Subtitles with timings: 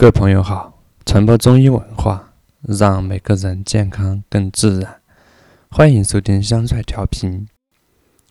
[0.00, 5.02] 各位朋友好，传播中医文化，让每个人健康更自然。
[5.68, 7.46] 欢迎收听香帅调频，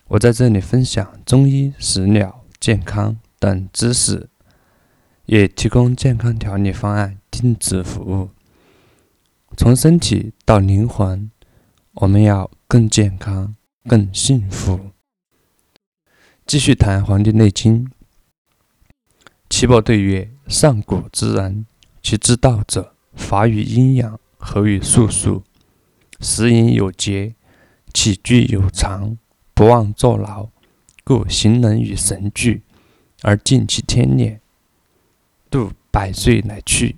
[0.08, 4.28] 我在这里分享中医食疗、健康等知识，
[5.26, 8.30] 也提供健康调理方案定制服务。
[9.56, 11.30] 从身体到灵魂，
[11.92, 14.90] 我们要更健康、更幸福。
[16.44, 17.86] 继续谈《黄帝内经》，
[19.48, 20.28] 岐伯对曰。
[20.50, 21.64] 上古之人，
[22.02, 25.44] 其之道者，法与阴阳，和于术数，
[26.18, 27.36] 食饮有节，
[27.94, 29.16] 起居有常，
[29.54, 30.48] 不忘坐劳，
[31.04, 32.64] 故行能与神俱，
[33.22, 34.40] 而尽其天年，
[35.48, 36.96] 度百岁乃去。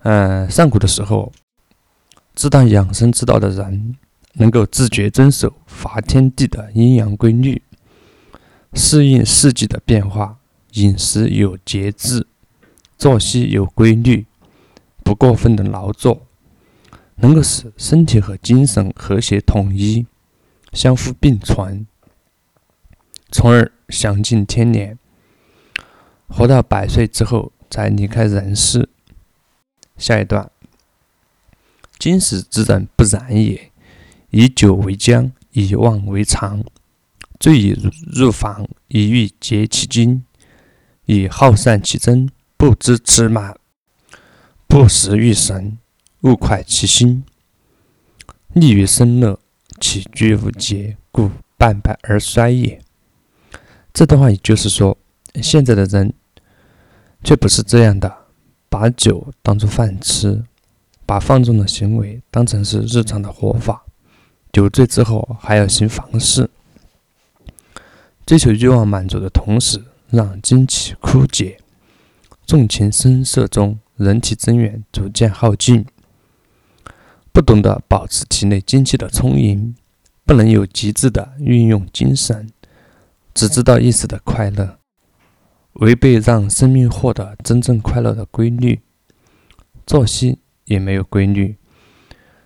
[0.00, 1.30] 嗯，上古的时候，
[2.34, 3.96] 知道养生之道的人，
[4.32, 7.62] 能够自觉遵守法天地的阴阳规律，
[8.74, 10.35] 适应四季的变化。
[10.76, 12.26] 饮食有节制，
[12.98, 14.26] 作息有规律，
[15.02, 16.26] 不过分的劳作，
[17.16, 20.06] 能够使身体和精神和谐统一，
[20.74, 21.86] 相互并存，
[23.32, 24.98] 从而享尽天年，
[26.28, 28.90] 活到百岁之后才离开人世。
[29.96, 30.50] 下一段，
[31.98, 33.72] 今时之人不然也，
[34.28, 36.62] 以酒为浆，以妄为常，
[37.40, 40.22] 醉以入房，以欲结其精。
[41.06, 43.54] 以好善其真，不知吃马，
[44.66, 45.78] 不食欲神，
[46.22, 47.24] 勿快其心，
[48.52, 49.38] 利于生乐，
[49.80, 52.80] 起居无节，故半百而衰也。
[53.94, 54.98] 这段话也就是说，
[55.40, 56.12] 现在的人
[57.22, 58.12] 却不是这样的，
[58.68, 60.42] 把酒当做饭吃，
[61.06, 63.84] 把放纵的行为当成是日常的活法，
[64.52, 66.50] 酒醉之后还要行房事，
[68.26, 69.80] 追求欲望满足的同时。
[70.10, 71.58] 让精气枯竭，
[72.46, 75.84] 纵情声色中，人体真元逐渐耗尽。
[77.32, 79.74] 不懂得保持体内精气的充盈，
[80.24, 82.50] 不能有极致的运用精神，
[83.34, 84.78] 只知道一时的快乐，
[85.74, 88.80] 违背让生命获得真正快乐的规律。
[89.86, 91.56] 作息也没有规律，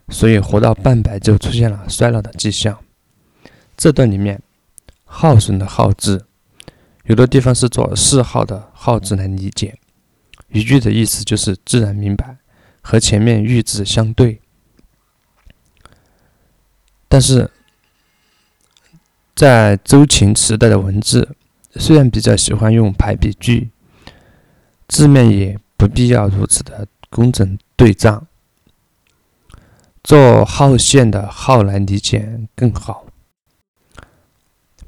[0.09, 2.78] 所以活到半百就出现了衰老的迹象。
[3.77, 4.42] 这段里面，
[5.04, 6.27] 耗损的耗字。
[7.10, 9.76] 有的地方是做四号的“号”字来理解，
[10.53, 12.37] 一句的意思就是自然明白，
[12.81, 14.41] 和前面“玉”字相对。
[17.09, 17.50] 但是
[19.34, 21.34] 在周秦时代的文字，
[21.75, 23.71] 虽然比较喜欢用排比句，
[24.87, 28.28] 字面也不必要如此的工整对仗，
[30.04, 33.06] 做号线的“号”来理解更好。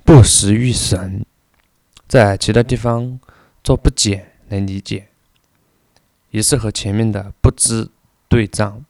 [0.05, 1.27] 不食欲神。
[2.13, 3.19] 在其他地方
[3.65, 5.09] 做不减来理解，
[6.29, 7.89] 也是和前面的不知
[8.29, 8.85] 对仗。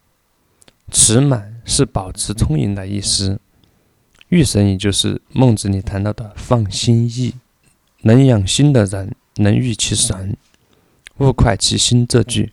[0.91, 3.39] 持满是保持充盈的意思。
[4.31, 7.35] 御神也就是孟子里谈到的放心意，
[8.01, 10.37] 能养心的人能御其神，
[11.19, 12.05] 勿快其心。
[12.05, 12.53] 这句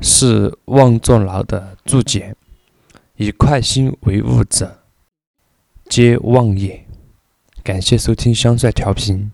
[0.00, 2.34] 是妄坐牢的注解，
[3.16, 4.78] 以快心为物者，
[5.90, 6.86] 皆妄也。
[7.62, 9.30] 感谢收听香帅调频。